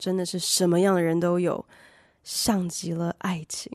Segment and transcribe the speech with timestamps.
[0.00, 1.64] 真的是什么样的人都有。
[2.22, 3.72] 像极了爱情，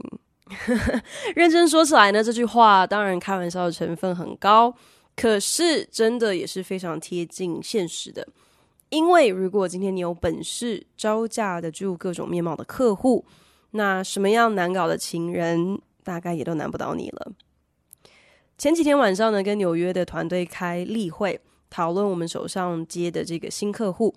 [1.35, 4.71] 认真说起来呢，这句话当然开玩笑的成分很高，
[5.15, 8.25] 可是真的也是非常贴近现实的。
[8.89, 13.25] 因为如果今天你有本事招架得住各种面貌的客户，
[13.71, 17.31] 那什么样难搞的情人，大概也都难不倒你了。
[18.59, 24.13] 前几天晚上呢，跟纽约的团队开例会，讨论我们手上接的这个新客户。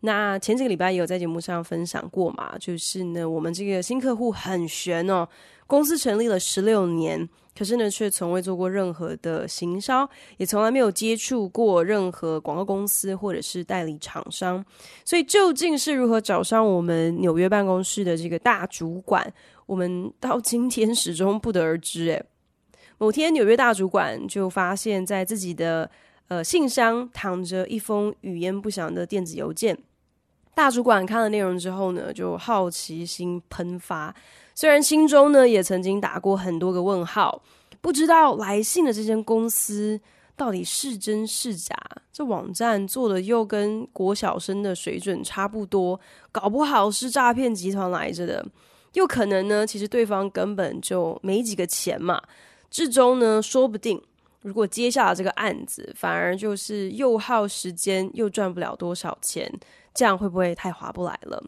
[0.00, 5.28] 那前几个礼拜也有在节目上分享过嘛，就是呢，我们这个新客户很悬哦，
[5.66, 14.64] 公司成立了十六年，可是呢，却从未做过任何的行销，也从来没有接触过任何广告公司或者是代理厂商，
[15.04, 19.30] 所以究竟是如何找上我们纽约办公室的这个大主管，
[19.66, 22.08] 我们到今天始终不得而知。
[22.08, 22.24] 诶，
[22.96, 25.90] 某天纽约大主管就发现，在自己的
[26.28, 29.76] 呃信箱躺着一封语焉不详的电子邮件。
[30.54, 34.14] 大主管看了内容之后呢，就好奇心喷发。
[34.54, 37.42] 虽然心中呢也曾经打过很多个问号，
[37.80, 39.98] 不知道来信的这间公司
[40.36, 41.74] 到底是真是假。
[42.12, 45.98] 这网站做的又跟国小生的水准差不多，
[46.30, 48.44] 搞不好是诈骗集团来着的。
[48.94, 52.20] 又可能呢，其实对方根本就没几个钱嘛。
[52.68, 54.02] 至终呢，说不定
[54.42, 59.52] 如果接下了这个案子，反而就是又耗时间又赚不了多少钱。
[59.92, 61.42] 这样会不会太划不来了？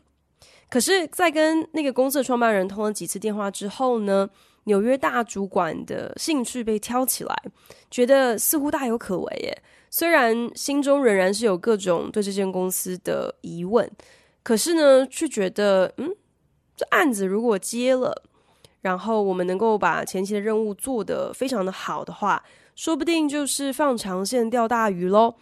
[0.68, 4.28] 可是，在跟那个公司的创办人通了几次电话之后呢，
[4.64, 7.42] 纽约大主管的兴趣被挑起来，
[7.89, 9.62] 觉得似乎大有可为耶。
[9.90, 13.88] 虽然心中仍然是有各种对这间公司的疑问，
[14.42, 16.12] 可是呢，却觉得，嗯，
[16.77, 18.24] 这案子如果接了，
[18.80, 22.42] 然后我们能够把前期的任务做得非常的好的话，
[22.74, 25.34] 说不定就是放长线钓大鱼喽。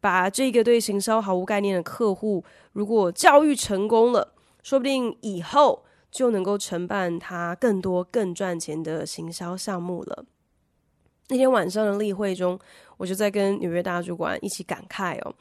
[0.00, 4.32] 把这个对行销毫无概念的客户，如果教育成功了，
[4.62, 10.24] 说不定以后就能够承办他更多更赚钱的行销项目了。
[11.30, 12.56] 那天晚上的例会中，
[12.96, 15.34] 我就在跟纽约大主管一起感慨哦。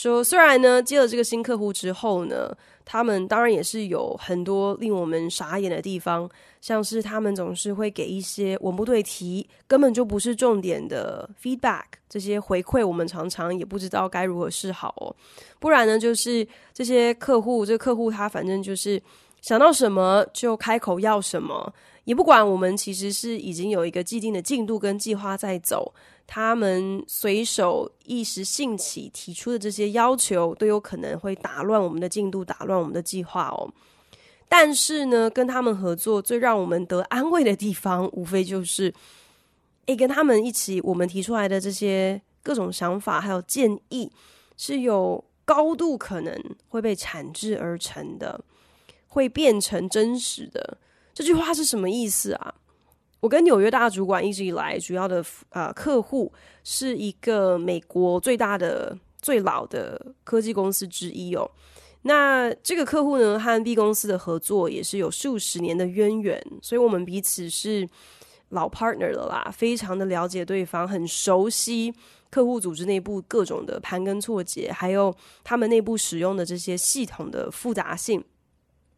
[0.00, 15.12] 说，虽然呢，接了这个新客户之后呢，他们当然也是有很多令我们傻眼的地方，像是他们总是会给一些文不对题、根本就不是重点的 feedback，这些回馈我们常常也不知道该如何是好哦。
[15.58, 19.02] 不然呢，就是这些客户，这个客户他反正就是
[19.40, 21.74] 想到什么就开口要什么，
[22.08, 25.92] 也不管我们其实是已经有一个既定的进度跟计划在走。
[26.26, 33.70] 他们随手一时兴起提出的这些要求，都有可能会打乱我们的进度，打乱我们的计划哦。
[34.48, 38.94] 但是呢，跟他们合作最让我们得安慰的地方，无非就是，
[39.84, 44.10] 诶，跟他们一起，我们提出来的这些各种想法还有建议，
[44.56, 46.34] 是有高度可能
[46.70, 48.42] 会被产制而成的，
[49.08, 50.78] 会变成真实的。
[51.18, 52.54] 这句话是什么意思啊？
[53.18, 61.50] 我跟纽约大主管一直以来主要的呃客户是一个美国最大的、最老的科技公司之一哦。
[62.02, 67.88] 那这个客户呢，和 B 公司的合作也是有数十年的渊源，所以我们彼此是
[68.50, 71.92] 老 partner 了啦，非常的了解对方，很熟悉
[72.30, 75.12] 客户组织内部各种的盘根错节，还有
[75.42, 78.22] 他们内部使用的这些系统的复杂性。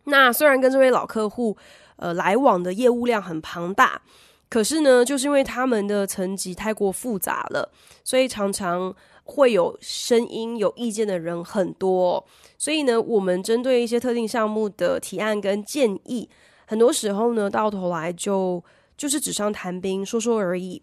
[0.04, 1.56] 那虽然跟这位老客户，
[2.00, 4.00] 呃，来往的业务量很庞大，
[4.48, 7.70] 可是呢，就是因为他们的层级太过复杂了，
[8.02, 8.94] 所以常常
[9.24, 12.26] 会有声音、有意见的人很多。
[12.56, 16.26] 所以呢，我们针对一些特定项目的提案跟建议，
[16.66, 18.64] 很多时候呢，到头来就
[18.96, 20.82] 就是纸上谈兵，说说而已。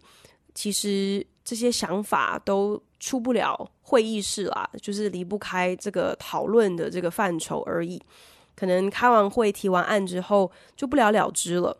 [0.54, 8.00] 其实这些想法都出不了会议室啦，就是离不开这个讨论的这个范畴而已。
[8.58, 11.76] 可能开完会提完案之后就不了了之了。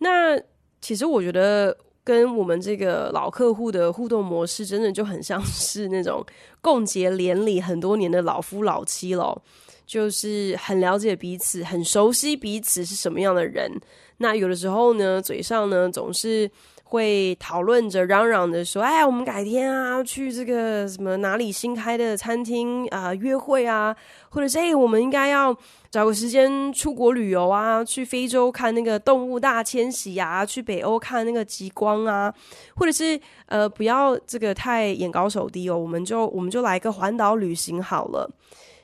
[0.00, 0.38] 那
[0.82, 1.74] 其实我觉得
[2.04, 6.22] 跟我们这个老客户的互动模式，真的就很像是那种
[6.60, 9.40] 共结连理很多年的老夫老妻了，
[9.86, 13.72] 就是很了解彼此，很熟悉彼此是什么样的人。
[14.18, 16.50] 那有的时候呢，嘴上呢总是
[16.94, 23.94] 会讨论着、嚷嚷着说：“哎，我们改天啊，去这个什么哪里新开的餐厅啊、约会啊，
[24.28, 25.52] 或者是，我们应该要
[25.90, 32.32] 找个时间出国旅游啊，去非洲看那个动物大迁徙啊，去北欧看那个极光啊，
[32.76, 38.30] 或者是呃，不要这个太眼高手低哦，我们就我们就来个环岛旅行好了。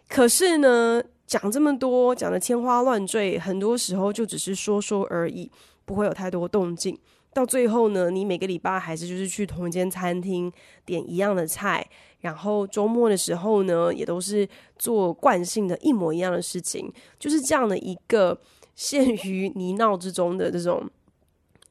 [0.08, 5.48] 可是呢，讲这么多，讲的天花乱坠，很多时候就只是说说而已。”
[5.86, 6.96] 不会有太多动静，
[7.32, 10.52] 到最后呢，你每个礼拜还是就是去同一间餐厅
[10.84, 11.88] 点一样的菜，
[12.20, 18.36] 然后周末的时候呢，也都是做惯性的一模一样的事情，就是这样的一个
[18.74, 20.82] 陷于泥淖之中的这种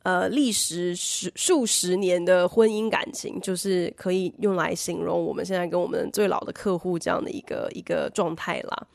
[0.04, 8.88] 呃历时十数十年的婚姻感情，就是可以用来形容我们现在跟我们最老的客户这样的一个一个状态啦。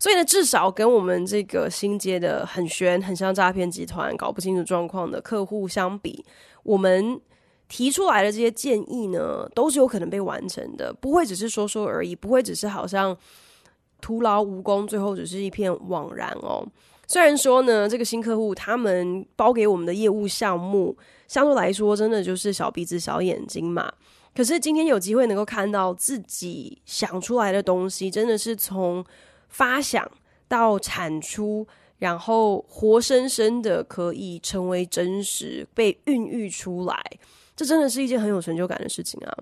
[0.00, 6.24] 所以呢，至少跟我们这个新接的很悬、很像诈骗集团、搞不清楚状况的客户相比，
[6.62, 7.20] 我们
[7.68, 13.14] 提出来的这些建议呢，都是有可能被完成的，不会只是说说而已，不会只是好像
[14.00, 16.66] 徒劳无功，最后只是一片枉然哦。
[17.06, 20.96] 虽然说呢，这个新客户他们包给我们的业务项目，
[21.28, 23.92] 相对来说真的就是小鼻子小眼睛嘛。
[24.34, 29.04] 可是今天有机会能够看到自己想出来的东西，真的是从
[29.50, 30.10] 发想
[30.48, 31.66] 到产出，
[31.98, 36.98] 然后活生生的可以成为真实，被孕育出来，
[37.54, 39.36] 这真的是一件很有成就感的事情啊！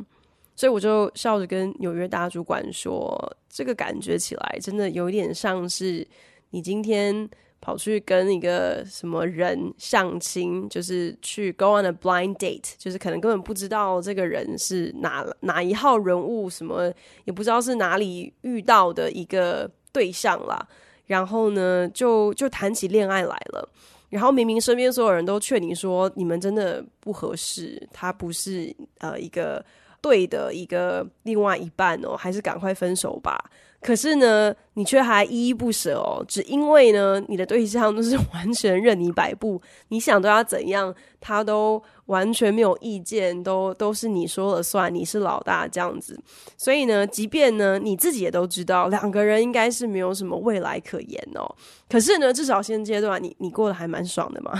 [0.57, 3.17] 所以我就笑着跟纽约大主管说
[3.49, 6.05] ：“这个感觉起来真的有点像是
[6.51, 16.93] 你今天跑去跟一个什么人相亲，就是去 go on a blind date，就是可能根本不知道这个人是哪哪一号人物，什么
[17.25, 20.59] 也不知道是哪里遇到的一个。”对象啦，
[21.07, 23.69] 然后呢，就就谈起恋爱来了。
[24.11, 29.63] 然后明明身边所有人都劝你说，你们真的不合适，他不是呃一个
[30.01, 33.39] 对的一个另外一半哦，还是赶快分手吧。
[33.81, 46.19] 可是呢，你却还依依不舍哦，只因为呢，你的对象都是完全任你摆布，你想对他怎样，他都完全没有意见，都都是你说了算，你是老大这样子。
[46.57, 51.47] 所以呢，即便呢，你自己也都知道，两个人应该是没有什么未来可言哦。
[51.89, 54.59] 可是呢，至少现阶段你你过得还蛮爽的嘛，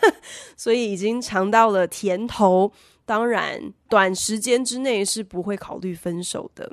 [0.56, 2.72] 所以已经尝到了甜头，
[3.04, 6.72] 当然短时间之内是不会考虑分手的。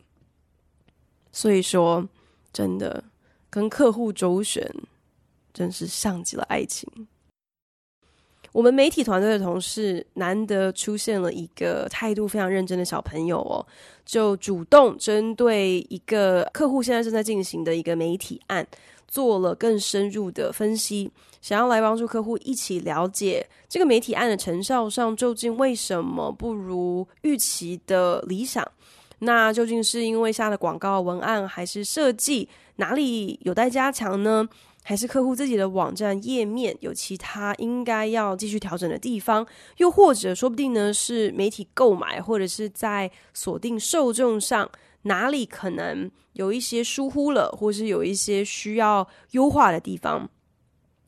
[1.34, 2.08] 所以说，
[2.54, 3.04] 真的
[3.50, 4.74] 跟客户周旋，
[5.54, 6.90] 真是像极了爱情。
[8.54, 13.66] 我们媒体团队的同事难得出现了一个态度非常认真的小朋友哦，
[14.06, 18.66] 就主动针对一个客户现在正在进行的一个媒体案，
[19.08, 21.12] 做了更深入的分析，
[21.42, 28.66] 想要来帮助客户一起了解这个媒体案的成效上究竟为什么不如预期的理想。
[29.20, 34.48] 那究竟是因为下的广告文案，还是设计哪里有待加强呢？
[34.84, 39.48] 还是客户自己的网站页面有其他应该要继续调整的地方？
[39.78, 44.70] 又或者说不定呢，是媒体购买或者是在锁定受众上
[45.04, 50.30] 哪里可能有一些疏忽了，或是有一些需要优化的地方？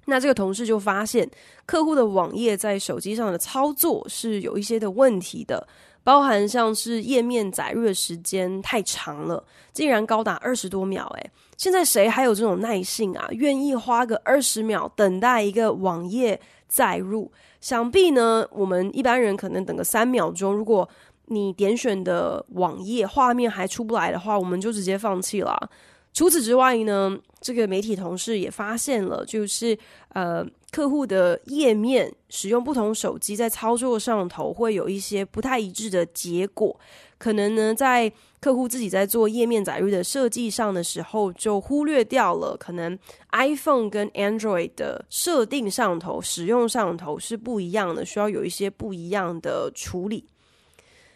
[0.06, 1.30] 那这个同事就发现，
[1.66, 5.68] 客户的网页在手机上的操作是有一些的问题的。
[6.04, 9.44] 包含像是页面载入的时间太长了，
[9.74, 11.12] 竟然高达二十多秒。
[11.18, 13.28] 诶，现在谁还有这种耐性啊？
[13.32, 17.32] 愿意花个二十秒等待一个网页载入？
[17.62, 20.54] 想必呢，我们一般人可能等个三秒钟。
[20.54, 20.88] 如果
[21.28, 25.70] 你点选的网页画面还出不来的话，我们就直接放弃了。
[26.14, 29.78] 除此之外呢，这个媒体同事也发现了，就是
[30.10, 30.46] 呃。
[30.72, 36.78] 客户的页面使用不同手机在操作上头会有一些不太一致的结果，
[37.18, 38.12] 可能呢在
[38.46, 42.96] 客户自己在做页面载入的设计上的时候就忽略掉了，可能
[43.32, 50.28] iPhone 跟 Android 的设定上头使用上头是不一样的，需要有一些不一样的处理。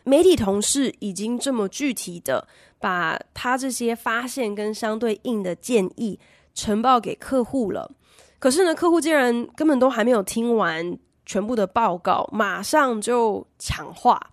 [0.04, 2.48] 媒体同事已经这么具体的
[2.80, 6.20] 把他这些发现跟相对应的建议
[6.56, 7.92] 呈报给客户了。
[8.40, 14.32] 可是呢，客户竟然根本都还没有听完全部的报告，马上就抢话，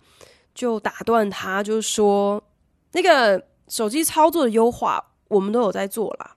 [0.55, 2.41] 就打断他，就说
[2.97, 6.35] ：“那个手机操作的优化，我们都有在做啦，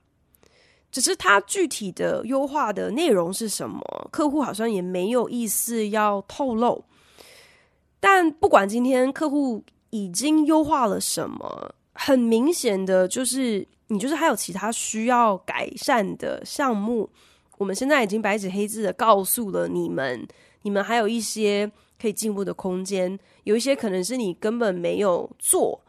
[0.91, 6.85] 只是它具体的优化的内容是什么，客户好像也没有意思要透露。
[7.99, 17.09] 但不管今天客户已经优化了什么，很明显的就是，你就是还有其他需要改善的项目。”
[17.57, 20.27] 我们现在已经白纸黑字的告诉了你们，
[20.61, 25.79] 你们还有一些可以进步的空间，有一些可能是你根本没有做，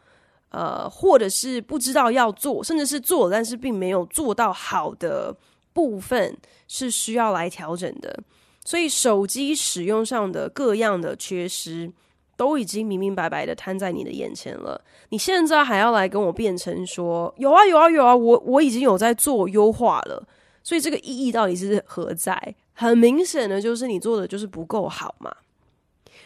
[0.53, 5.35] 呃，或者是不知道要做，甚至是做但是并没有做到好的
[5.73, 8.17] 部分，是需要来调整的。
[8.63, 11.91] 所以手机使用上的各样的缺失，
[12.37, 14.79] 都已经明明白白的摊在你的眼前了。
[15.09, 20.25] 你现在还要来跟我辩称说，有啊有啊有啊，我我已经有在做优化了。
[20.63, 22.55] 所以这个意义到底是何在？
[22.73, 25.35] 很明显的就是你做的就是不够好嘛。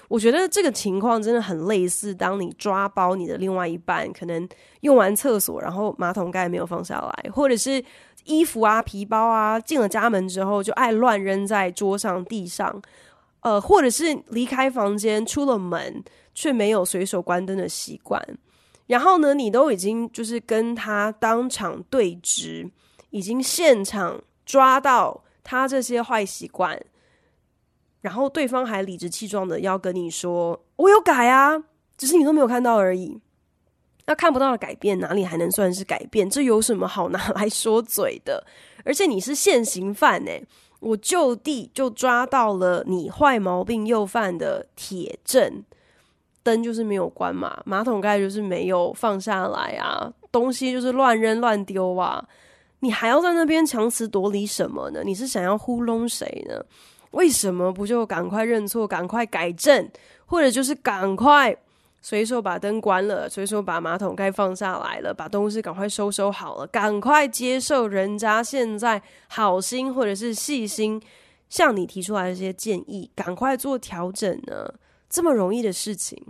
[0.08, 4.48] 我觉得这个情况真的很类似，当你抓包你的另外一半，可能
[4.82, 7.84] 用完厕所，然后马桶盖没有放下来，或者是
[8.24, 12.82] 衣服啊、皮包啊，进了家门之后就爱乱扔在桌上、地上，
[13.42, 18.22] 呃，或者是离开房间出了门却没有随手关灯的习惯，
[18.86, 22.70] 然后呢，你都已经就是跟他当场对峙，
[23.10, 26.82] 已经现场抓到他这些坏习惯。
[28.02, 31.64] 然后对方还理直气壮的要跟你说：“我有改啊，
[31.98, 33.20] 只是你都没有看到而已。”
[34.06, 36.30] 那看不到的改变哪里还能算是改变？
[36.30, 38.46] 这有什么好拿来说嘴的？
[38.86, 40.32] 而且你是现行犯呢，
[40.80, 45.62] 我就地就抓到了你坏毛病又犯的铁证，
[46.42, 52.26] 灯就是没有关嘛，马桶盖就是没有放下来啊，东西就是乱扔乱丢啊，
[52.80, 55.02] 你还要在那边强词夺理什么呢？
[55.04, 56.64] 你是想要糊弄谁呢？
[57.18, 59.90] 为什么不就赶快认错，赶快改正，
[60.28, 61.58] 或者就是赶快
[62.00, 71.02] 随手把灯关了，随手把马桶盖放下来了，把东西赶快收收好了，赶快接受人家现在好心或者是细心
[71.50, 74.76] 向你提出来的这些建议，赶快做调整呢？
[75.10, 76.22] 这么容易的事情，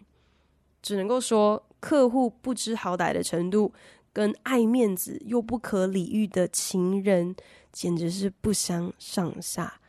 [0.82, 3.74] 只能够说客户不知好歹的程度，
[4.14, 7.36] 跟爱面子又不可理喻的情人，
[7.74, 9.82] 简直是不相上下。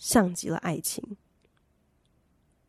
[0.00, 1.04] 像极了爱情。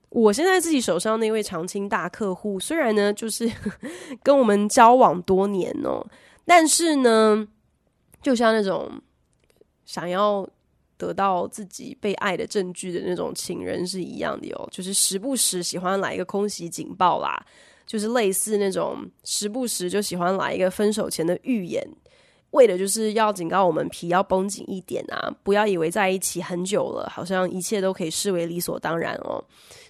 [0.09, 3.49] 我现在自己手上那位长青大客户，虽然呢，就是
[4.21, 6.05] 跟我们交往多年哦，
[6.45, 7.47] 但是呢，
[8.21, 9.01] 就像那种
[9.85, 10.45] 想要
[10.97, 17.41] 得到自己被爱的证据的那种情人是一样的哦，就是时不时喜欢来一个空袭警报啦，
[17.87, 21.81] 就是类似那种时不时就喜欢来一个分手前的预言。
[22.51, 29.43] 为的就是要警告我们皮要绷紧一点啊，不要以为在一起很久了，好像一切都可以视为理所当然哦。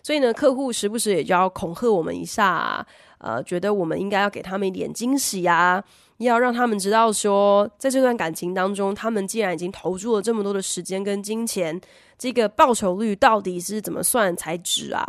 [0.03, 2.85] 所以呢，客户时不时也就要恐吓我们一下啊，
[3.19, 5.83] 呃，觉得我们应该要给他们一点惊喜啊，
[6.17, 11.79] 要让他们知道说，在这段感情当中，他们既然已经投注了这么多的时间跟金钱，
[12.17, 15.03] 这个报酬率到底是怎么算才值啊？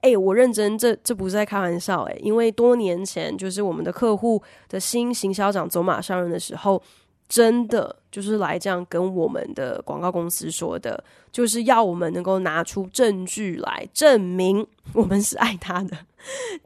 [0.00, 6.80] 哎、我认真，这这不是在开玩笑哎、因为多年前就是我们的客户的新行销长走马上任的时候，
[7.28, 11.02] 真的就是来这样跟我们的广告公司说的，
[11.32, 15.96] 就是要我们能够拿出证据来证明我们是爱他的，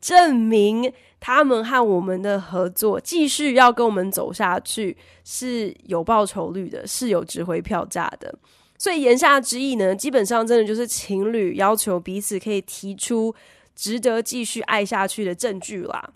[0.00, 8.32] 证明他们和我们的合作继续要跟我们走下去是有报酬率的，是有值回票价的。
[8.82, 13.32] 所以言下之意呢，基本上真的就是情侣要求彼此可以提出
[13.76, 16.10] 值得继续爱下去的证据啦。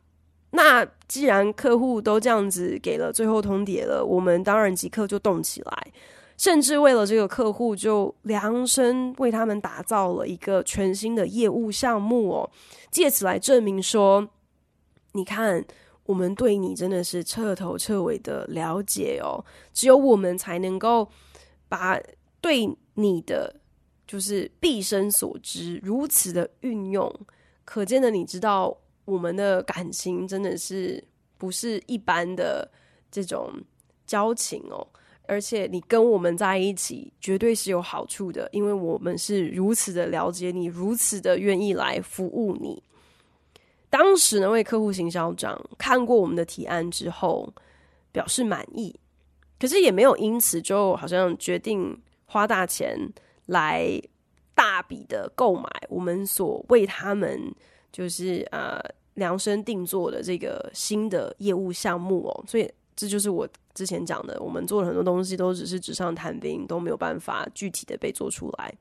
[0.51, 5.93] 那既然客户都这样子给了最后通牒了，我们当然即刻就动起来，
[6.37, 12.51] 甚至为了这个客户就量身为他们打造了一个全新的业务项目哦，
[12.91, 14.29] 借此来证明说，
[15.13, 15.65] 你看
[16.07, 21.09] 我们对你真的是彻头彻尾的了解哦，只有我们才能够
[21.69, 21.97] 把。
[22.47, 23.53] 对你的
[24.07, 27.13] 就是毕生所知，如此的运用，
[27.65, 31.03] 可见的你知道我们的感情真的是
[31.37, 32.71] 不是一般的
[33.11, 33.53] 这种
[34.07, 34.87] 交情哦，
[35.25, 42.81] 而且你跟我们在一起绝对是有好处的，因为我们是如此的了解你，如此的愿意来服务你。
[43.91, 47.53] 当时那位客户行销长看过我们的提案之后，
[48.13, 48.95] 表示满意，
[49.59, 52.01] 可是也没有因此就好像决定。
[52.37, 52.95] 花大钱
[53.47, 53.99] 来
[54.55, 57.41] 大笔的购买我们所为他们
[57.91, 58.79] 就是呃
[59.15, 68.75] 量身定做的这个新的业务项目哦，所以这就是我之前讲的，我们做了很多东西都只是纸上谈兵，都没有办法具体的被做出来。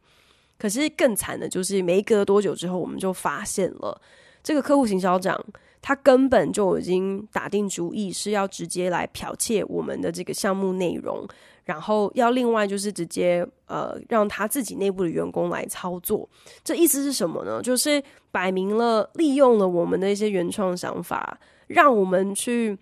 [0.58, 4.02] 可是更惨的就是没隔多久之后，我们就发现了
[4.44, 5.42] 这个客户行销长
[5.82, 11.26] 他根本就已经打定主意是要直接来剽窃我们的这个项目内容。
[11.66, 16.30] 然后要另外就是直接呃让他自己内部的员工来操作，
[16.64, 17.62] 这意思是什么呢？
[17.62, 22.78] 就是摆明了利用了我们的一些原创想法，让我们去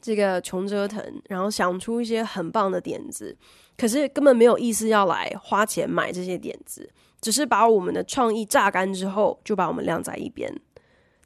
[0.00, 3.36] 这个穷折腾，然后想出一些很棒的点子，
[3.76, 6.90] 可是根本没有意思要来花钱买这些点子，
[7.20, 10.50] 只是把我们的创意榨干之后，就把我们晾在一边。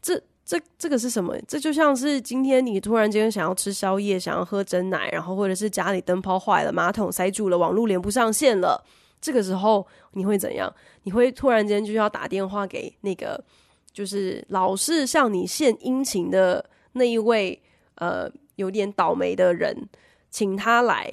[0.03, 1.35] 这、这、这个是什么？
[1.49, 8.85] 这就像是今天你突然间想要吃宵夜，想要喝珍奶，然后或者是家里灯泡坏了，马桶塞住了，网络连不上线了，
[9.23, 10.71] 这个时候你会怎样？
[11.05, 13.43] 你会突然间就要打电话给那个，
[13.91, 17.59] 就是老是向你献殷勤的那一位，
[17.95, 19.89] 呃，有点倒霉的人，
[20.31, 21.11] 请他来。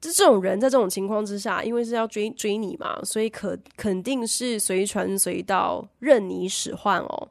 [0.00, 7.28] 这这种人在这种情况之下，因为是要追追你嘛，所以可肯定是随传随到，任你使唤哦。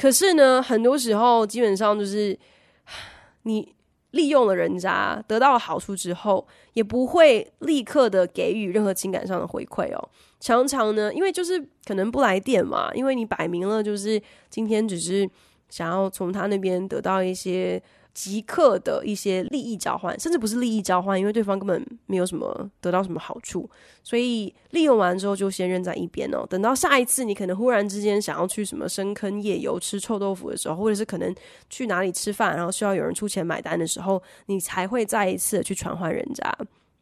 [0.00, 2.38] 可是呢，很多时候基本上就是
[3.44, 3.74] 你
[4.12, 10.08] 利用了人渣，得到了好处之后，也不会立刻的给予任何情感上的回馈哦。
[10.40, 15.28] 常常呢，因为就是可能不来电嘛，因为你摆明了就是今天只是
[15.68, 17.82] 想要从他那边得到一些。
[18.12, 23.68] 即刻的一些利益交换，甚至不是利益交换，因为对方根本没有什么得到什么好处，
[24.02, 26.46] 所以利用完之后就先扔在一边哦。
[26.48, 31.34] 等到下一次你可能忽然之间想要去什么深坑夜游吃臭豆腐的时候，或者是可能
[31.68, 36.56] 去哪里吃饭，然后需要有人出钱买单的时候，你才会再一次的去传唤人家。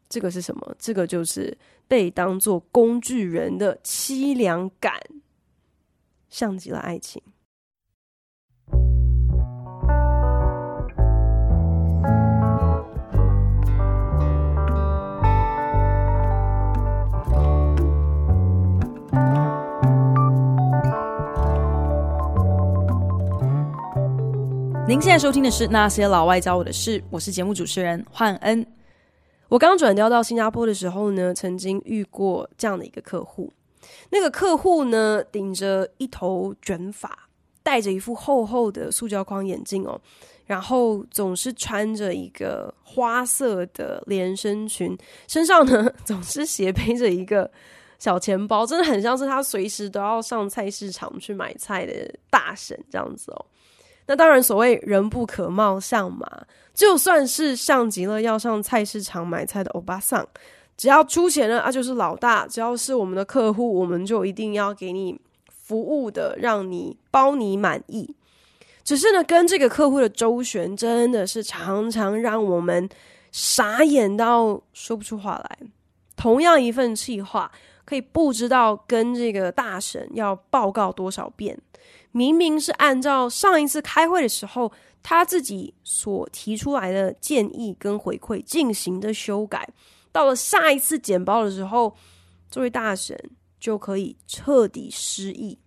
[0.07, 0.75] 这个是什么？
[0.79, 1.55] 这个就是
[1.87, 4.99] 被当做工具人的凄凉感，
[6.29, 7.21] 像极了爱情。
[24.89, 28.65] 您现在收听的是《那些老外教我的事》，我是节目主持人焕恩。
[29.47, 33.53] 我刚转调到新加坡的时候呢，曾经遇过这样的一个客户。
[34.09, 37.29] 那个客户呢，顶着一头卷发，
[37.61, 40.01] 戴着一副厚厚的塑胶框眼镜哦，
[40.47, 47.51] 然后总是穿着一个花色的连身裙，身上呢 总是斜背着一个
[47.99, 53.45] 小钱包，真的很像是他随时都要上菜市场去买菜的大婶这样子哦。
[54.09, 56.27] 那当然，所谓人不可貌相嘛，
[56.73, 60.27] 就算是像极了要上菜市场买菜的欧巴桑，
[60.75, 62.47] 只要出钱了啊，就是老大。
[62.47, 65.15] 只要是我们的客户，我们就一定要给你
[65.51, 68.15] 服务的，让你包你满意。
[68.83, 72.89] 只是呢，跟这个客户的周旋，真的是常常让我们
[73.31, 75.59] 傻眼到说不出话来。
[76.15, 77.51] 同样一份企划，
[77.85, 81.55] 可以不知道跟这个大神要报告多少遍。
[82.11, 84.71] 明明是按照上一次开会的时候
[85.03, 89.69] 他自己所提出来的建议跟回馈进行的修改，
[90.11, 91.95] 到了下一次简报的时候，
[92.49, 93.17] 这位大神
[93.59, 95.57] 就可以彻底失忆。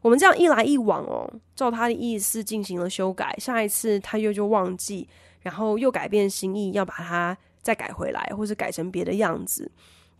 [0.00, 5.08] 我们这样一来一往哦，照他的意思进行了修改，下一次他又就忘记，
[5.40, 9.70] 然后又改变心意，要把它再改回来，或是改成别的样子。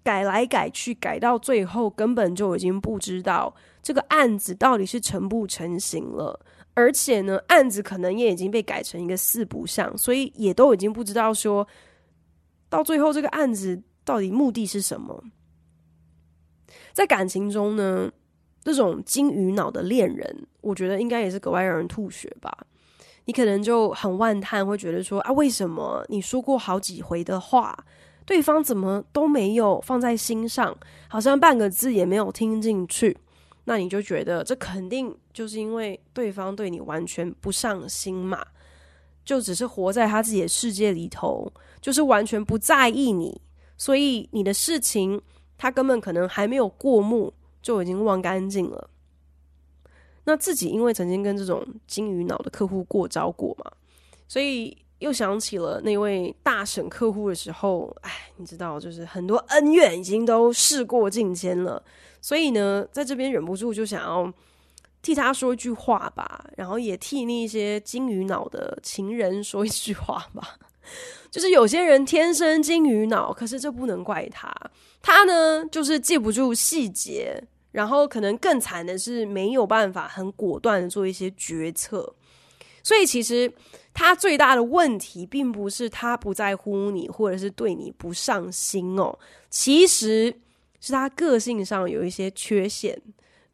[0.05, 6.39] 改来改去，改到最后根本就已经不知道这个案子到底是成不成型了，
[6.75, 11.67] 而且呢，案子可能也已经被改成一个四不像，所以也都已经不知道说
[12.69, 15.25] 到最后这个案子到底目的是什么。
[16.93, 18.11] 在感情中呢，
[18.63, 22.67] 这种金鱼脑的恋人，我觉得应该也是格外让人吐血吧。
[23.25, 27.85] 你可能就很万叹，会觉得说啊，为什么你说过好几回的话，
[28.25, 30.77] 对方怎么都没有放在心上，
[31.09, 33.17] 好像半个字也没有听进去，
[33.65, 38.45] 那你就觉得这肯定就是因为对方对你完全不上心嘛，
[39.25, 43.41] 就只是活在他自己的世界里头，就是完全不在意你，
[43.77, 45.21] 所以你的事情
[45.57, 48.91] 他根本可能还没有过目就已经忘干净了。
[50.25, 53.73] 那自己因为曾经跟这种金鱼脑的客户过招过嘛，
[54.29, 54.77] 所以。
[55.03, 61.83] 又想起了那位大婶客户的时候，哎，你知道，就是很多恩怨已经都事过境迁了，
[62.23, 64.33] 所以呢，在这边忍不住就想要
[65.03, 70.57] 替他说一句话吧，然后也替那些金鱼脑的情人说一句话吧。
[71.31, 74.55] 就是有些人天生金鱼脑，可是这不能怪他，
[75.03, 82.15] 他呢就是记不住细节，然后可能更惨的是没有办法很果断的做一些决策，
[82.83, 83.53] 所以其实。
[83.95, 89.19] 他最大的问题，并不是他不在乎你，或者是对你不上心哦，
[89.51, 90.35] 其实
[90.83, 93.01] 是他个性上有一些缺陷，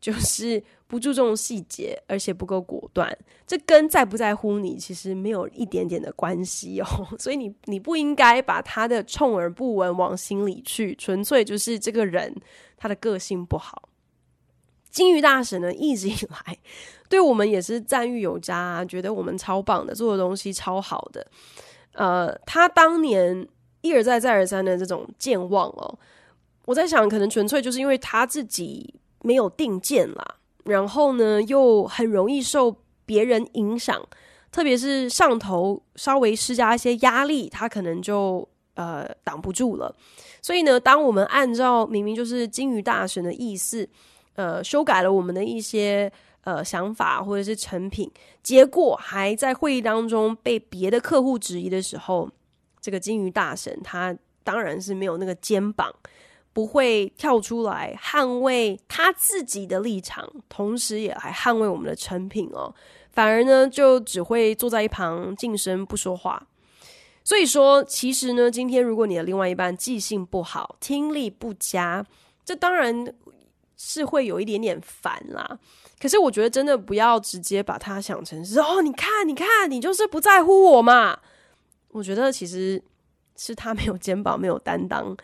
[0.01, 3.17] 就是不注重细节，而且不够果断。
[3.47, 6.87] 这跟在不在乎你其实没有一点点的关系哦，
[7.21, 12.35] 所以你你不应该把他的充耳不闻往心里去，纯粹就是这个人
[12.77, 13.89] 他的个性不好。
[14.91, 16.59] 金鱼大神呢，一直以来
[17.11, 21.27] 对我们也是赞誉有加啊，觉得我们超棒的，做的东西超好的。
[21.93, 23.47] 呃，他当年
[23.83, 25.99] 一而再、再而三的这种健忘哦，
[26.69, 32.77] 我在想，可能纯粹就是因为他自己没有定见啦，然后呢，又很容易受
[33.07, 33.99] 别人影响，
[34.53, 39.97] 特别是上头稍微施加一些压力，他可能就呃挡不住了。
[40.43, 43.89] 所以呢，当我们按照明明就是金鱼大神的意思，
[44.35, 48.11] 呃，修改了我们的一些呃想法或者是成品，
[48.43, 52.31] 结果还在会议当中被别的客户质疑的时候，
[52.79, 55.91] 这个金鱼大神他当然是没有那个肩膀。
[56.59, 62.75] 不会跳出来捍卫他自己的立场，同时也来捍卫我们的成品哦。
[63.13, 66.49] 反而呢，就只会坐在一旁静声不说话。
[67.23, 72.05] 所以说，其实呢，今天如果你的另外一半记性不好、听力不佳，
[72.45, 73.15] 这当然
[73.77, 75.61] 是会有一点点烦啦。
[76.01, 81.21] 可是我觉得，真的不要直接把他想成是哦，你看，你看，你就是不在乎我嘛。
[81.91, 82.83] 我觉得其实
[83.37, 85.17] 是他没有肩膀，没有担当。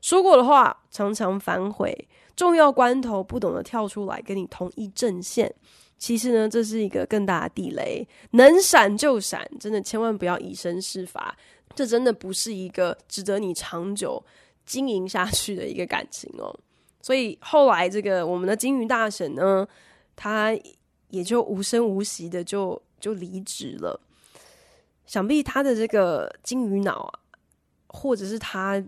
[0.00, 5.54] 说过的话常常反悔，重要关头不懂得跳出来跟你同一阵线。
[5.98, 11.36] 其实呢，这是一个更大的地雷，能闪就闪，真的千万不要以身试法。
[11.74, 14.24] 这真的不是一个值得你长久
[14.64, 16.58] 经营下去的一个感情哦。
[17.02, 19.68] 所以后来这个我们的金鱼大神呢，
[20.16, 20.56] 他
[21.08, 24.00] 也就无声无息的就就离职了。
[25.04, 27.20] 想必他的这个金鱼脑啊，
[27.88, 28.82] 或者是他。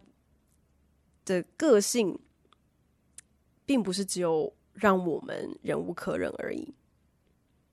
[1.25, 2.19] 的个性，
[3.65, 6.75] 并不是只有让我们忍无可忍而已。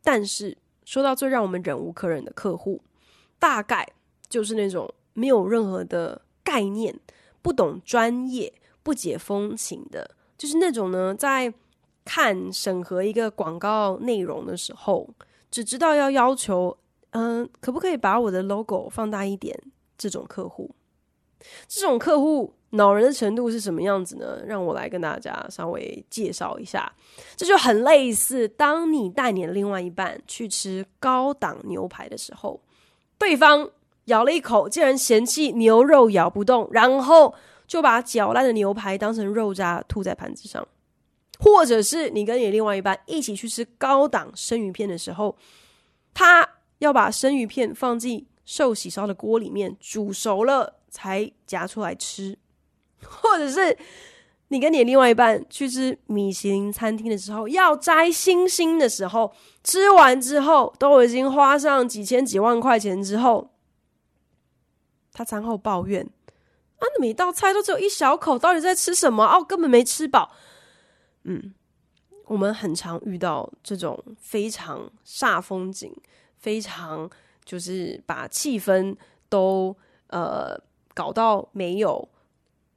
[0.01, 2.81] 但是说到最让我们忍无可忍的客户，
[3.37, 3.87] 大概
[4.27, 6.97] 就是那种没有任何的概念、
[7.41, 11.53] 不懂专业、不解风情的，就是那种呢，在
[12.05, 15.09] 看审核一个广告内容的时候，
[15.51, 16.77] 只知道要要求，
[17.11, 19.59] 嗯、可不可以把我的 logo 放大一点？
[19.97, 20.73] 这种客户，
[21.67, 22.53] 这种客户。
[22.71, 24.39] 恼人的程度是什么样子呢？
[24.45, 26.91] 让我来跟大家稍微介绍一下。
[27.35, 32.61] 这就很类似，当你带你的另外一半去吃高档牛排的时候，
[33.17, 33.67] 对方
[34.05, 37.33] 咬了一口，竟然嫌弃牛肉咬不动，然后
[37.65, 40.63] 就把搅烂的牛排当成肉渣吐在盘子上；
[41.39, 45.35] 或者是你跟你另外一半一起去吃高档生鱼片的时候，
[46.13, 52.37] 他要把生鱼片放进寿喜烧的锅里面煮熟了才夹出来吃。
[53.05, 53.77] 或者是
[54.49, 59.33] 你跟你另外一半去吃米其林餐厅的时候，要摘星星的时候，
[59.63, 63.51] 吃完之后都已经花上几千几万块钱之后，
[65.13, 66.03] 他餐后抱怨
[66.79, 69.23] ：“啊，那每道菜都只有一小口，到底在吃什么？
[69.25, 70.31] 哦，根本没吃饱。”
[71.25, 71.53] 嗯，
[72.25, 75.95] 我们很常遇到这种非常煞风景，
[76.37, 77.09] 非常
[77.45, 78.95] 就是把气氛
[79.27, 79.75] 都
[80.07, 80.59] 呃
[80.95, 82.09] 搞到没有。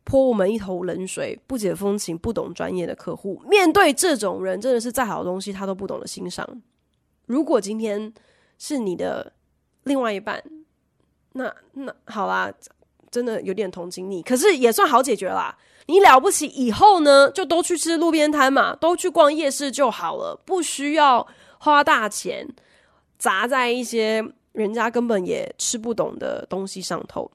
[0.05, 6.47] 泼我们一头冷水，不解风情、不懂专业的客户，面对这种人，真的是再好的东西他都不懂得欣赏。
[7.27, 8.12] 如果今天
[8.59, 9.33] 是你的
[9.85, 10.43] 另外一半，
[11.33, 12.53] 那那好啦，
[13.11, 15.57] 真的有点同情你，可是也算好解决啦。
[15.87, 21.27] 你了不起，以后呢就都去吃路边摊嘛，都去逛夜市就好了，不需要
[21.59, 22.49] 花大钱
[23.19, 27.31] 砸在一些人家根本也吃不懂的东西上头。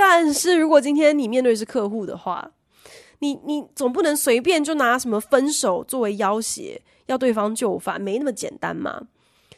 [0.00, 2.52] 但是如果今天你面对是客户的话，
[3.18, 9.08] 你你总不能随便就拿什么分手作为要挟，要对方就范，没那么简单嘛。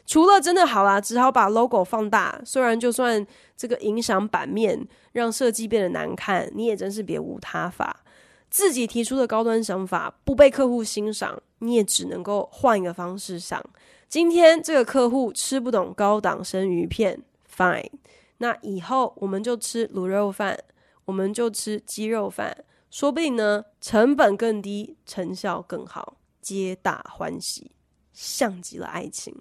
[0.05, 3.25] 除了真的好啦，只好把 logo 放大，虽然就算
[3.55, 8.03] 这个影响版面，让设计变得难看，你也真是别无他法。
[8.49, 13.63] 自己提出的高端想法不被客户欣赏，你也只能够换一个方式想。
[14.09, 17.21] 今天这个客户吃不懂高档生鱼片
[17.55, 17.89] ，fine。
[18.43, 20.59] 那以后我们就吃卤肉饭，
[21.05, 27.71] 我们就吃鸡肉饭，说不定呢，成本更低，成效更好，皆大欢喜，
[28.11, 29.33] 像极了爱情。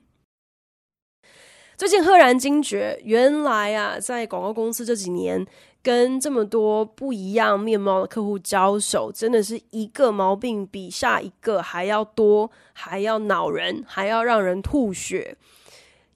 [1.76, 5.44] 最近赫然惊觉，原来啊，在广告公司这几年，
[5.82, 15.36] 跟这么多不一样面貌的客户交手，真的是一个毛病比下一个还要多，还要恼人，还要让人吐血。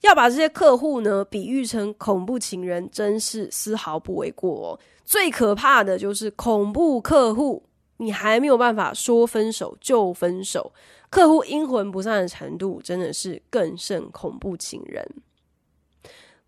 [0.06, 4.80] 要把这些客户呢比喻成恐怖情人，真是丝毫不为过哦。
[5.04, 7.62] 最可怕的就是恐怖客户，
[7.98, 10.72] 你还没有办法说分手就分手，
[11.10, 15.06] 客户阴魂不散的程度真的是更胜恐怖情人。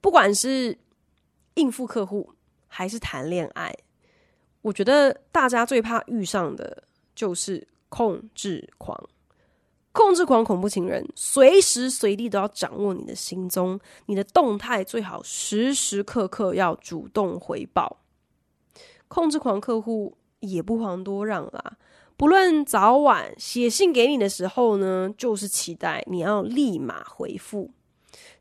[0.01, 0.77] 不管是
[1.55, 2.33] 应付客户
[2.66, 3.75] 还是谈恋爱，
[4.62, 8.97] 我觉得大家最怕遇上的就是控制狂。
[9.98, 17.96] 控制狂恐怖情人，随时随地都要掌握你的行踪，你的动态最好时时刻刻要主动回报。
[19.08, 21.72] 控制狂客户也不遑多让啦，
[22.16, 27.72] 不论早晚写信给你的时候呢，就是期待你要立马回复。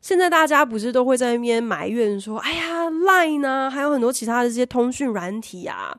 [0.00, 5.98] 现在大家不是都会在那边埋怨说：“哎呀，Line 呢，还有很多其他的这些通讯软体啊，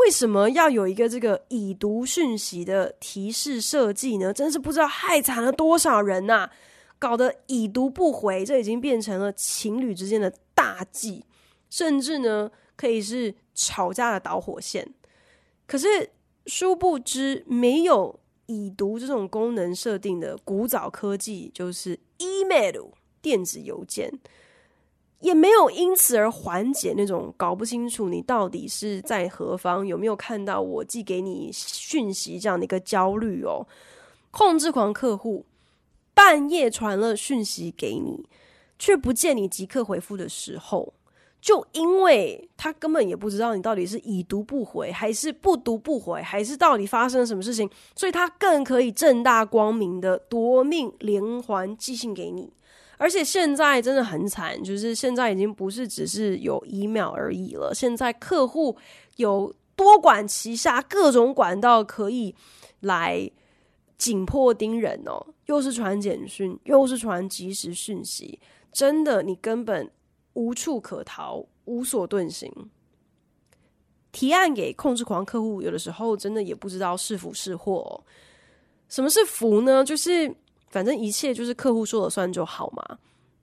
[0.00, 4.32] 为什么要有一个这个已读讯息的提示设计呢？
[4.32, 6.50] 真是不知道害惨了多少人呐、啊！
[6.98, 11.24] 搞得已读不回，这已经变成了情侣之间的大忌，
[11.70, 14.94] 甚至呢，可以是吵架的导火线。
[15.66, 16.10] 可是。”
[16.46, 22.86] 殊不知，没有已读这种功能设定的古早科技，就是 email
[23.20, 24.10] 电子邮件，
[25.20, 33.66] 也没有因此而缓解那种搞不清楚你到底是在何方，有没有看到我寄给你讯息这样的一个焦虑哦。
[34.30, 35.44] 控制狂客户
[36.14, 38.26] 半夜传了讯息给你，
[38.78, 40.94] 却不见你即刻回复的时候。
[41.40, 52.52] 就因为他根本也不知道你到底是已读不回，还是不读不回，还是到底发生了什么事情，所以他更可以正大光明的夺命连环寄信给你。
[53.00, 58.76] 而且现在真的很惨，就是现在已经不是只是有 email 而已了，现在客户
[59.16, 62.34] 有多管齐下，各种管道可以
[62.80, 63.30] 来
[63.96, 68.38] 紧迫盯人哦，又是传简讯，又是传即时讯息，
[68.70, 69.90] 真的你根本。
[70.34, 72.48] 无处可逃，无所遁形。
[74.12, 77.90] 提案给控制狂客户，有的时候真的也不知道是福是祸哦。
[78.88, 79.84] 什么是福呢？
[79.84, 80.32] 就是
[80.70, 82.98] 反正一切就是客户说了算就好嘛。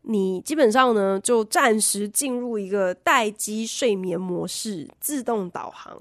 [0.10, 5.96] 你基本上呢，就暂时进入一个待机睡眠模式，自动导航，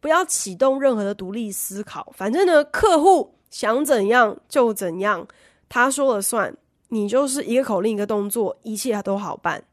[0.00, 2.12] 不要启动任何的独立思考。
[2.16, 5.26] 反正呢，客户想怎样就怎样，
[5.68, 6.54] 他说了算。
[6.88, 9.64] 你就是一个口令，一个动作，一切都好办。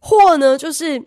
[0.00, 1.00] 或呢，就是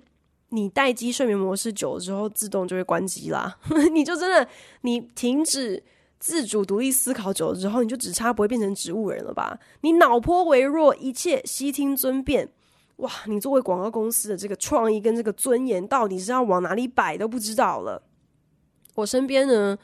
[0.48, 3.58] 你待机睡眠模式久了之后，自动就会关机啦。
[3.92, 4.48] 你就真的，
[4.82, 5.84] 你停止
[6.22, 9.60] 自主独立思考久了之后，你就只差不会变成植物人了吧？
[9.82, 12.48] 你脑波微弱，一切悉听尊便。
[12.98, 18.04] 哇，你作为广告公司的这个创意跟这个尊严，到底是要往哪里摆都不知道了。
[18.94, 19.76] 我身边呢，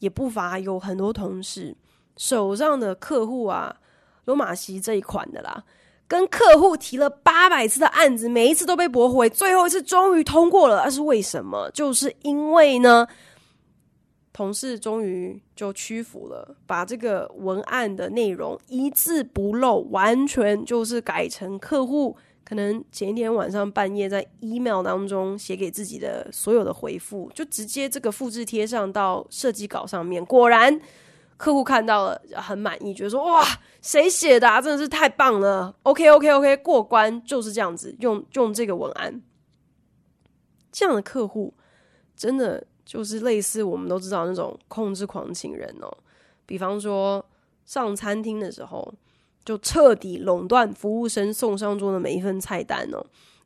[0.00, 1.76] 也不乏有很多同事
[2.16, 3.76] 手上的客户啊，
[4.24, 5.62] 罗马西这一款的啦。
[6.08, 10.82] 跟客户提了八百次的案子，每一次都被驳回，最后一次终于通过了。
[10.84, 11.70] 那是为什么？
[11.72, 13.06] 就是因为呢，
[14.36, 30.22] 同事终于就屈服了，把这个文案的内容一字不漏，完全就是改成客户可能前一天晚上半夜在 email 当中写给自己的所有的回复，就直接这个复制贴上到设计稿上面。
[30.22, 30.78] 果然。
[31.38, 33.44] 客户看到了很满意，觉得说哇，
[33.82, 34.58] 谁写的啊？
[34.58, 39.20] 真的是太棒了！OK OK OK，过关就是这样子，用用这个文案。
[40.72, 41.52] 这样的客户
[42.16, 45.94] 真的就是类似我们都知道那种控制狂情人哦。
[46.46, 47.22] 比方说
[47.66, 48.94] 上餐厅的时候，
[49.44, 53.04] 就彻底垄断服务生送上桌的每一份菜单哦。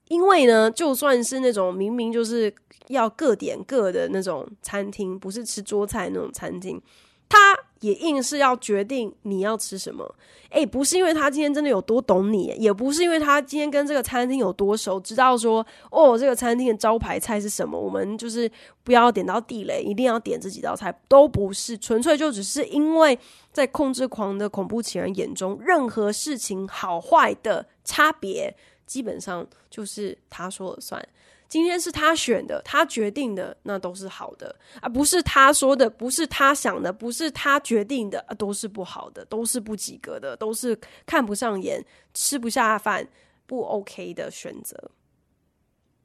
[0.09, 2.53] 因为呢，就算是那种明明就是
[2.89, 6.81] 要各点各的那种餐厅，不是吃桌菜那种餐厅。
[7.29, 10.15] 他也硬是要决定你要吃什么，
[10.51, 18.51] 诶、不是因为他今天真的有多懂你，也不是因为他今天跟这个餐厅有多熟，知道说哦，这个餐厅的招牌菜是什么，我们就是
[18.85, 23.19] 不要点到地雷，一定要点这几道菜，都不是，纯粹就只是因为
[23.53, 28.55] 在控制狂的恐怖情人眼中，任何事情好坏的差别，
[28.87, 31.03] 基本上就是他说了算。
[31.51, 41.85] 今天是他选的，他决定的，那都是好的，而不是他说的，不是他想的，不是他决定的，啊，都是不好的，都是不及格的，都是看不上眼、
[42.15, 43.05] 吃不下饭、
[43.47, 44.93] 不 OK 的选择。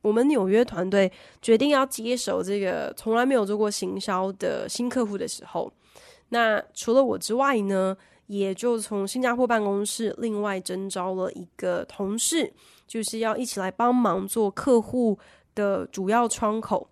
[0.01, 1.12] 我们纽约团队
[1.43, 5.71] 决定要接手这个从来没有做过行销的新客户的时候，
[6.29, 12.51] 那除了我之外呢，也就从新加坡办公室另外征招了一个同事。
[12.88, 15.17] 就是要一起来帮忙做客户
[15.54, 16.89] 的主要窗口。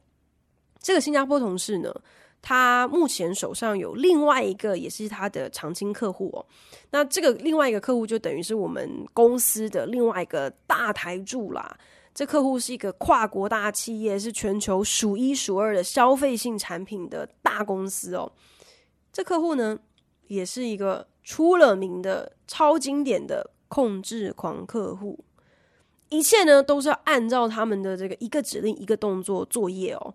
[0.79, 1.93] 这个新加坡同事呢，
[2.41, 6.45] 他目前手上有另外一个也是他的常青客户哦。
[6.91, 11.77] 那这个另外一个客户就等于是我们公司的另外一个大台柱啦。
[12.13, 18.31] 这客户是一个跨国大企业，是全球数一数二的消费性产品的大公司哦。
[19.11, 19.79] 这客户呢，
[20.27, 25.23] 也是一个出了名的超经典的控制狂客户。
[26.13, 30.13] 一切呢都是要按照他们的这个一个指令一个动作作业哦。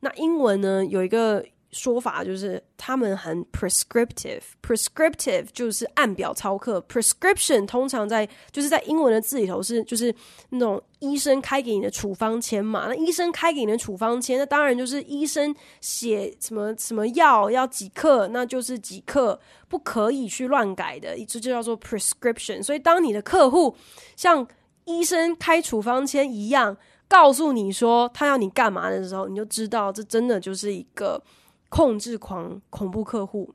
[0.00, 10.14] 那英文呢有一个说法就是他们很 prescriptive，prescriptive 就是按表操课，prescription 通常在就是在英文的字里头是就是
[10.50, 12.86] 那种医生开给你的处方签嘛。
[12.88, 22.62] 那医生开给你的处方签，那当然就是医生写什么什么药要几克，那就是几克，不可以去乱改的，这就叫做 prescription。
[22.62, 23.76] 所以当你的客户
[24.16, 24.46] 像
[24.88, 31.22] 医生开处方签一样，告诉你说他要你干嘛的时候，你就知道这真的就是一个。
[31.70, 33.54] 控制狂、恐怖客户，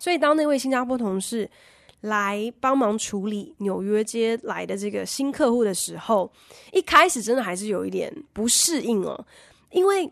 [0.00, 1.48] 所以当那位新加坡同事
[2.00, 6.28] 来帮忙处理纽约街来的这个新客户的时候，
[6.72, 9.24] 一开始真的还是有一点不适应哦，
[9.70, 10.10] 因为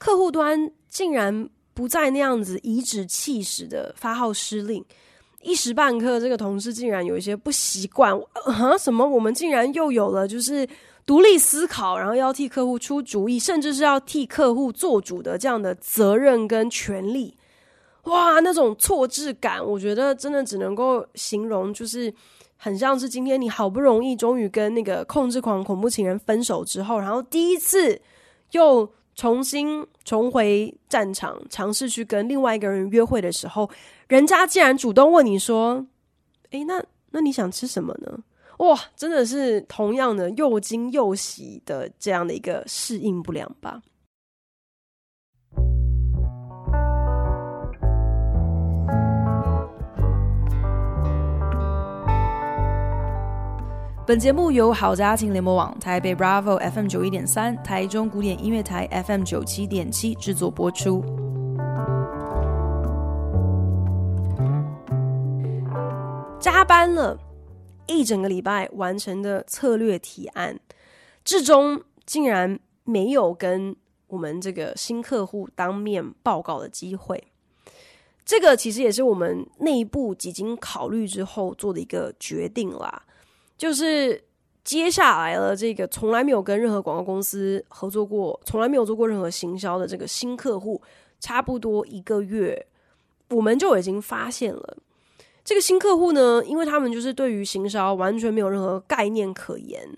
[0.00, 4.84] 客户端竟然不再那样子颐指气使的发号施令，
[5.42, 9.06] 一时半刻这个同事竟然有一些不习惯，啊，什么？
[9.06, 10.68] 我们竟然又有了就是。
[11.04, 17.36] 独立思考，然后要替客户出主意，甚至是要替客户做主的这样的责任跟权利，
[18.04, 22.14] 哇，那种错置感，我觉得真的只能够形容，就是
[22.56, 28.00] 很像是今天你好不容易终于跟那个控制狂恐怖情人分手之后，然后第一次
[28.52, 33.68] 又重新重回战场，尝试去跟另外一个人约会的时候，
[34.08, 35.86] 人家竟然主动问你说
[36.50, 38.18] ：“诶，那那你想吃什么呢？”
[38.58, 43.82] 哇，真的是同样的又惊又喜的这样的一个适应不良吧。
[54.04, 61.04] 本节目由好家庭联播网、台北 Bravo FM 九一点三、台中古典音乐台 FM 九七点七制作播出。
[66.40, 67.16] 加班了。
[67.86, 70.58] 一整个礼拜完成的策略提案，
[71.24, 73.76] 至终竟然没有跟
[74.08, 77.22] 我们这个新客户当面报告的机会。
[78.24, 83.04] 这个其实也是我们内部几经考虑之后做的一个决定啦。
[83.62, 84.20] 就是
[84.64, 90.82] 接下来了这个从来没有跟任何广告公司合作过，从来没有做过任何行销的这个新客户，
[91.20, 92.66] 差不多一个月，
[93.30, 94.76] 我们就已经发现了。
[95.44, 99.88] 这个新客户呢，因为他们就是对于行销完全没有任何概念可言，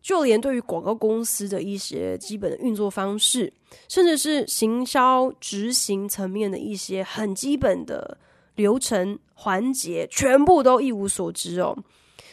[0.00, 3.52] 就连对于广告公司的一些基本的运作方式，
[3.86, 8.16] 甚至是行销执行层面的一些很基本的
[8.54, 11.76] 流程环节，全部都一无所知哦。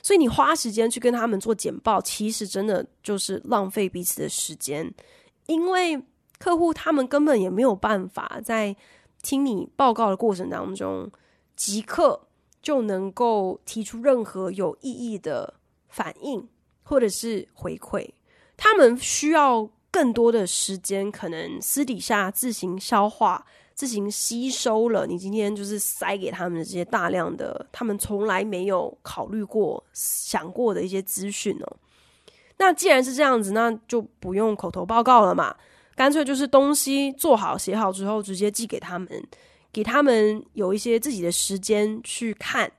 [0.08, 4.90] 所以你花时间去跟他们做简报，其实真的就是浪费彼此的时间，
[5.48, 6.02] 因为
[6.40, 8.74] 客户他们根本也没有办法在
[9.22, 11.12] 听你报告的过程当中
[11.58, 12.22] 即刻。
[12.60, 15.54] 就能够提出任何有意义的
[15.88, 16.46] 反应
[16.84, 18.06] 或者是回馈，
[18.58, 31.78] 他们需要更多的时间，可能私底下自行消化、自行吸收了你今天就是塞给他们的这些大量的他们从来没有考虑过、想过的一些资讯哦。
[32.58, 35.56] 那既然是这样子，那就不用口头报告了嘛，
[35.96, 39.08] 干脆就是东西做好、写好之后，直接寄给他们。
[39.72, 42.72] 给他们有一些自己的时间去看，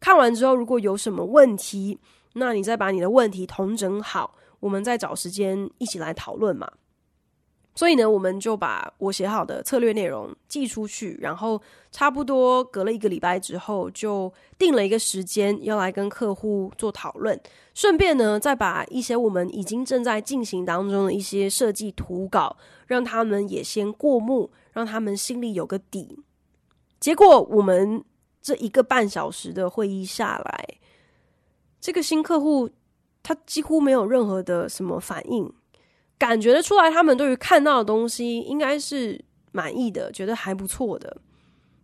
[0.00, 1.96] 看完之后如果有什么问题，
[2.32, 6.70] 那你再把你的问题统整好，我们再找时间一起来讨论嘛。
[7.72, 11.58] 所以呢，我们就把我写好的策略内容寄出去，然后
[11.92, 17.40] 差不多隔了一个礼拜之后，就定了一个时间要来跟客户做讨论，
[17.72, 26.18] 顺便呢，再把一些我们已经正在进行当中的一些设计图稿，让他们也先过目，让他们心里有个底。
[26.98, 28.04] 结果我们
[28.42, 30.68] 这一个半小时的会议下来，
[31.80, 32.68] 这个新客户
[33.30, 35.48] 他几乎没有任何的什么反应，
[36.18, 41.16] 感觉得出来他们对于看到的东西应该是满意的，觉得还不错的。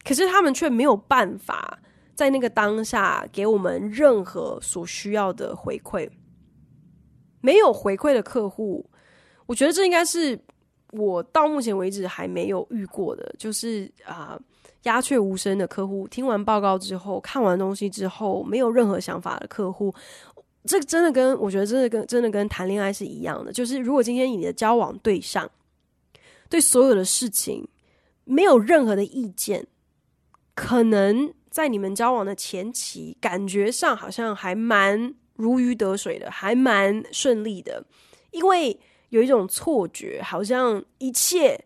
[0.05, 1.79] 可是他们却没有办法
[2.17, 6.11] 在那个当下给我们任何所需要的回馈。
[7.41, 8.85] 没有回馈的客户，
[9.47, 10.37] 我觉得这应该是
[10.91, 14.37] 我到目前为止还没有遇过的，就是啊。
[14.83, 19.93] 鸦雀无声的客户，听完报告之后，看完东西之后，没有任何想法的客户，
[20.67, 23.53] 这个真的跟我觉得真的跟真的跟谈恋爱是一样的。
[23.53, 25.49] 就是如果今天你的交往对象
[26.49, 27.67] 对所有的事情
[28.25, 29.67] 没有任何的意见，
[30.55, 37.85] 可能在你们交往的前期，感觉上好像还蛮如鱼得水的，还蛮顺利的，
[38.33, 38.79] 因为
[39.11, 41.65] 有一种错觉，好像一切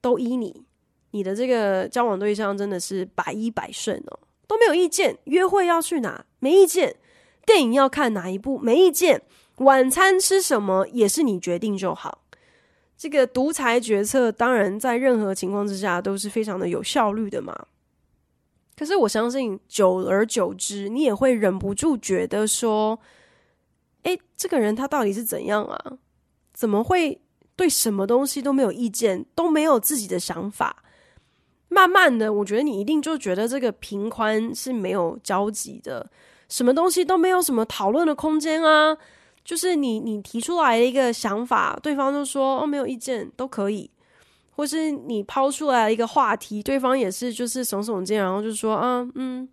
[0.00, 0.64] 都依你。
[1.12, 5.18] 你的这个交往对象真的是百依百顺哦，都没有意见。
[5.24, 6.24] 约会要去哪？
[6.38, 6.96] 没意见。
[7.44, 8.58] 电影要看哪一部？
[8.58, 9.22] 没意见。
[9.56, 12.22] 晚餐吃什么也是你决定就好。
[12.96, 17.66] 这个独裁决策当然在任何情况之下都是非常的有效率的嘛。
[18.76, 22.98] 可是我相信，久而久之，你也会忍不住觉得说
[24.02, 25.98] ：“诶，这个人他到底是怎样啊？
[26.52, 27.20] 怎么会
[27.54, 30.82] 对什么东西都没有意见，都没有自己的想法？”
[31.68, 36.10] 慢慢的，我觉得你一定就觉得这个平宽是没有交集的，
[36.52, 38.96] 什么东西都没有什么讨论的空间啊。
[39.42, 43.90] 就是你，你提出来的一个想法，对方就说哦，没有意见，都可以；
[44.54, 49.48] 或是你抛出来一个话题，对方也是就是耸耸肩，然后就说啊，嗯，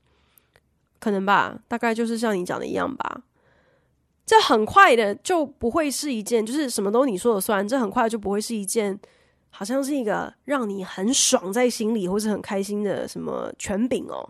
[0.99, 3.23] 可能吧，大概就是像你讲的一样吧。
[4.27, 8.99] 这很快的就不会是一件，就是什么都你说了算，这很快就不会是一件，
[9.49, 14.29] 好像是一个让你很爽在心里或是很开心的什么权柄哦，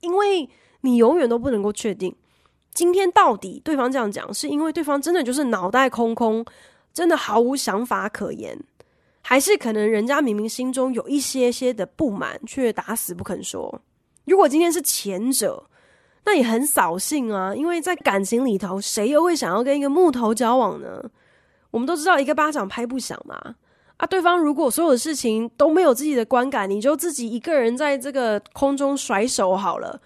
[0.00, 0.48] 因为
[0.82, 2.14] 你永远都不能够确定。
[2.72, 6.44] 今天到底对方这样讲，是因为对方真的就是脑袋空空，
[6.92, 8.58] 真的毫无想法可言，
[9.22, 13.80] 还是可能人家明明心中有一些些的不满，却打死不肯说？
[14.26, 15.64] 如果今天是前者，
[16.24, 17.54] 那也很扫兴啊！
[17.54, 21.02] 因为在感情里头，谁又会想要跟一个木头交往呢？
[21.70, 23.56] 我们都知道，一个巴掌拍不响嘛。
[23.96, 30.00] 啊，对方如果所有的事情都没有自己的观感，你就自己一个人在这个空中甩手好了，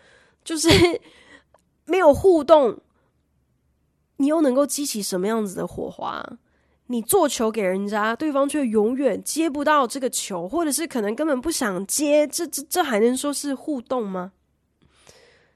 [0.45, 0.69] 就是。
[1.85, 2.79] 没有互动，
[4.19, 6.25] 你又能够激起什么样子的火花？
[6.87, 14.33] 你做球给人家，对方却永远接不到这个球，或者是可能根本不想接，这这这还能说是互动吗？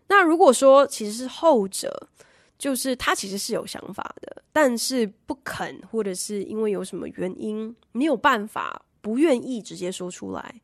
[0.09, 2.09] 那如果说其实是后者，
[2.59, 10.61] 就是他其实是有想法的，但是不肯，或者是因为有什么原因没有办法，不愿意直接说出来。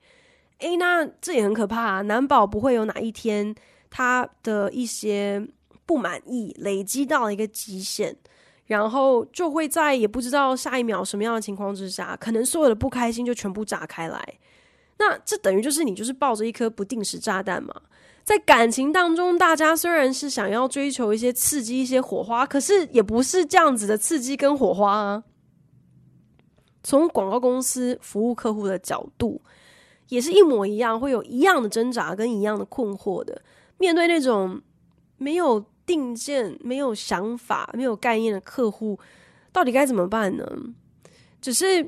[0.59, 3.55] 诶，那这也很可怕啊，难保不会有哪一天。
[3.95, 5.47] 他的一些
[5.85, 8.17] 不满意累积到了一个极限，
[8.65, 14.39] 然后就会在也不知道下一秒什么样的情况之下，可能所有的不开心就全部炸开来。
[14.99, 17.75] 那这等于就是你就是抱着一颗不定时炸弹嘛。
[18.25, 25.25] 在感情当中，大家虽然是想要追求一些刺激、一些火花，可是也不是这样子的刺激跟火花啊。
[26.83, 29.43] 从广告公司服务客户的角度，
[30.09, 33.43] 也是一模一样，会有一样的挣扎跟一样的困惑的。
[33.83, 34.63] 面对那种
[35.17, 38.97] 没有定见、没有想法、没有概念的客户，
[39.51, 40.47] 到底该怎么办呢？
[41.41, 41.85] 只是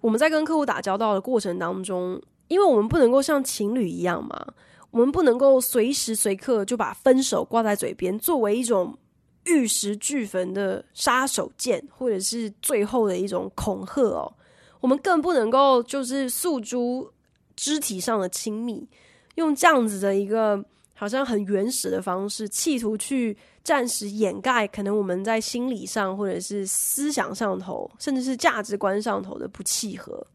[0.00, 4.44] 我们在跟客户打交道的过程当中，因为我们不能够像情侣一样嘛，
[4.90, 8.98] 我们不能够随时随刻就把分手挂在嘴边，作为一种
[9.44, 14.34] 玉石俱焚的杀手锏，或者是最后的一种恐吓哦。
[14.80, 17.12] 我们更不能够就是诉诸
[17.54, 18.88] 肢体上的亲密，
[19.36, 20.64] 用这样子的一个。
[20.98, 30.26] 好像很原始的方式，企图去暂时掩盖可能我们在心理上或者是思想上头，甚至是价值观上头的不契合。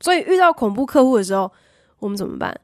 [0.00, 1.50] 所以遇到恐怖客户的时候，
[2.00, 2.54] 我们怎么办？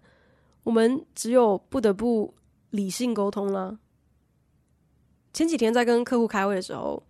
[0.65, 2.35] 我们只有不得不
[2.69, 3.79] 理性沟通了。
[5.33, 7.03] 前几天在跟客户开会的时候，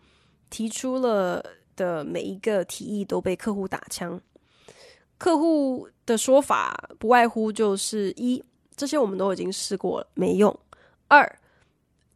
[0.49, 1.45] 提出了
[1.75, 4.21] 的每一个提议都被客户打枪。
[5.19, 8.41] 客户的说法不外乎就是一。
[8.77, 10.55] 这些我们都已经试过了，没用。
[11.09, 11.39] 二，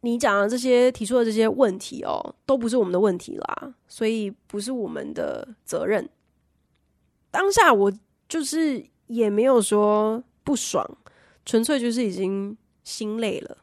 [0.01, 6.07] 你讲的这些提出的这些问题哦，都不是我们的问题啦，所以不是我们的责任。
[7.31, 7.91] 当下我
[8.27, 10.85] 就是也没有说不爽，
[11.45, 13.57] 纯粹就是已经心累了，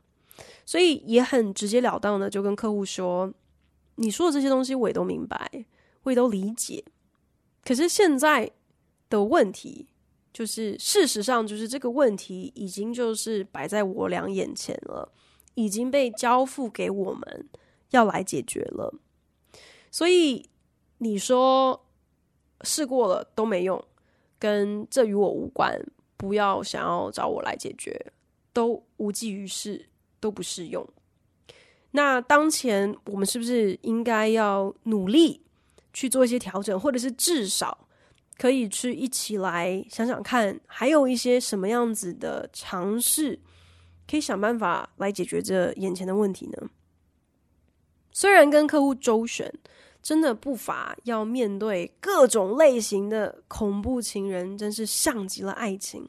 [0.65, 3.33] 所以也很直截了当的就跟客户说
[3.97, 5.67] ：“你说的这些东西我也都明白，
[6.03, 6.83] 我也都理解，
[7.63, 8.51] 可是现在
[9.09, 9.87] 的问题。”
[10.39, 15.13] 就是事实上，就是这个问题已经就是摆在我俩眼前了，
[15.57, 17.49] 已经被交付给我们
[17.91, 18.95] 要来解决了。
[19.91, 20.49] 所以
[20.99, 21.85] 你说
[22.61, 23.85] 试过了都没用，
[24.39, 25.77] 跟这与我无关，
[26.17, 28.13] 不要想要找我来解决，
[28.53, 29.87] 都无济于事，
[30.21, 30.89] 都不适用。
[31.91, 35.43] 那当前我们是不是应该要努力
[35.93, 37.88] 去做一些调整，或者是至少？
[38.39, 43.41] 可以去一起来想想看，还有一些什么样子的尝试，
[44.09, 46.71] 可以想办法来解决这眼前的问题呢？
[48.13, 49.53] 虽然跟客户周旋，
[50.01, 56.09] 真的不乏要面对各种类型的恐怖情人，真是像极了爱情。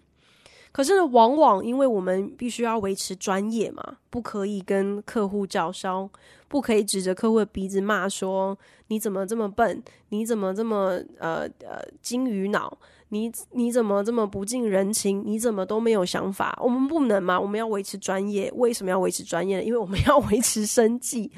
[0.72, 6.09] 可是呢，往往因为我们必须要维持专业嘛，不可以跟客户叫嚣，
[6.47, 8.57] 不可以指着客户的鼻子骂说
[8.88, 12.78] 你怎么这么笨，你怎么这么呃呃金鱼脑，
[13.09, 16.57] 你你怎么这么不近人情，你怎么都没有想法？
[16.61, 18.51] 我们不能嘛，我们要维持专业。
[18.55, 19.63] 为什么要维持专业呢？
[19.63, 21.32] 因为我们要维持生计。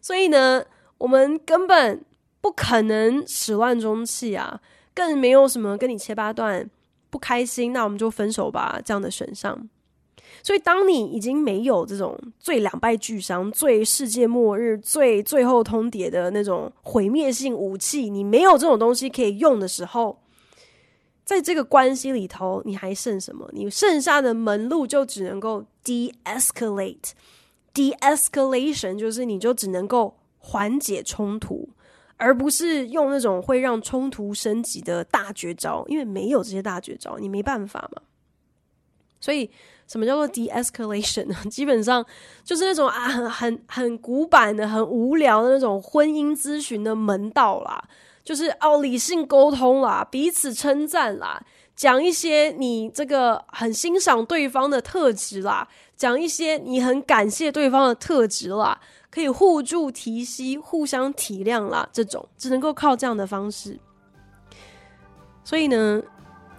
[0.00, 0.62] 所以呢，
[0.98, 2.04] 我们根本
[2.40, 4.60] 不可能始乱终弃啊。
[4.94, 6.70] 更没有什么跟你切八段
[7.16, 9.58] 不开心，那我们就分手吧这样的选项。
[10.42, 20.18] 所以，当你已经没有这种最两败俱伤、最世界末日、最最后通牒的那种毁灭性武器，你没有这种东西可以用的时候，
[21.24, 23.48] 在这个关系里头，你还剩什么？
[23.54, 27.12] 你剩下的门路就只能够 de-escalate。
[27.72, 31.70] de-escalation 就是你就只能够缓解冲突，
[32.16, 38.02] 而不是用那种会让冲突升级的大绝招，因为没有这些大绝招，你没办法嘛。
[39.20, 39.50] 所以。
[39.88, 41.36] 什么叫做 de-escalation 呢？
[41.48, 42.04] 基本上
[42.42, 47.80] 就是那种啊，很很很古板的、很无聊的那种婚姻咨询的门道啦。
[48.24, 51.40] 就是哦，理性沟通啦，彼此称赞啦，
[51.76, 63.78] 讲一些你这个很欣赏对方的特质啦，讲一些你很感谢对方的特质啦，可以互助提携、互相体谅啦，这种只能够靠这样的方式。
[65.44, 66.02] 所以呢，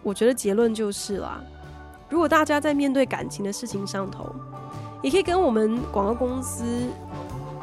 [0.04, 1.44] 我觉得结论就是啦。
[2.10, 4.34] 如果大家在面对感情的事情上头，
[5.02, 6.64] 也可以跟我们广告公司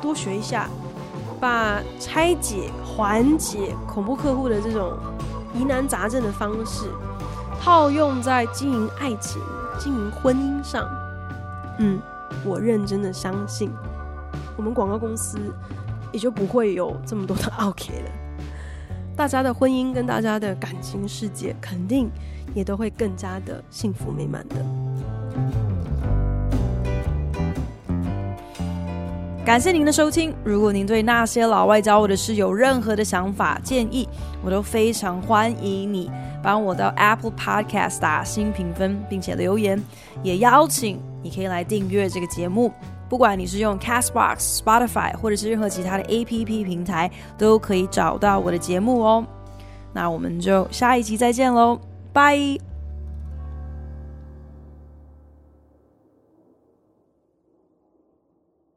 [0.02, 0.68] 多学一下，
[1.40, 4.98] 把拆解、缓解恐怖客户的这种
[5.54, 6.90] 疑难杂症的方式
[7.64, 9.40] 套用在经营爱情、
[9.78, 10.86] 经营婚姻上。
[11.78, 11.98] 嗯，
[12.44, 13.70] 我认真的相信，
[14.54, 15.38] 我们广告公司
[16.12, 18.10] 也就不会有这么多的 OK 了。
[19.16, 22.10] 大家的婚姻跟大家的感情世界肯定。
[22.54, 24.54] 也都会更加的幸福美满的。
[29.44, 30.32] 感谢您的收听。
[30.44, 34.08] 如果您对那些老外教我的事有任何的想法建议，
[34.44, 36.08] 我都非常欢迎你
[36.44, 39.82] 帮我到 Apple Podcast 打新评分，并且留言。
[40.22, 42.70] 也邀请你可以来订阅这个节目，
[43.08, 49.24] 不管你是用 Castbox、Spotify 或者是任何其他的 APP 平台，都可以找到我的节目哦。
[49.94, 51.80] 那我们就下一集再见喽。
[52.12, 52.73] 拜。